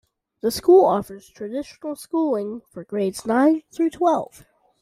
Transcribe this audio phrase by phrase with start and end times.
[0.41, 4.47] The school offers traditional schooling for grades nine through twelve.